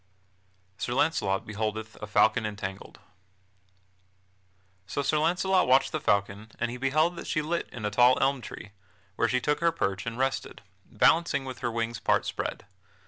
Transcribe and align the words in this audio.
[Sidenote: 0.01 0.81
Sir 0.81 0.93
Launcelot 0.95 1.45
beholdeth 1.45 1.95
a 2.01 2.07
falcon 2.07 2.43
entangled] 2.43 2.97
So 4.87 5.03
Sir 5.03 5.19
Launcelot 5.19 5.67
watched 5.67 5.91
the 5.91 5.99
falcon, 6.01 6.51
and 6.59 6.71
he 6.71 6.77
beheld 6.77 7.15
that 7.17 7.27
she 7.27 7.43
lit 7.43 7.69
in 7.71 7.85
a 7.85 7.91
tall 7.91 8.17
elm 8.19 8.41
tree, 8.41 8.71
where 9.15 9.29
she 9.29 9.39
took 9.39 9.59
her 9.59 9.71
perch 9.71 10.07
and 10.07 10.17
rested, 10.17 10.63
balancing 10.87 11.45
with 11.45 11.59
her 11.59 11.69
wings 11.69 11.99
part 11.99 12.25
spread. 12.25 12.65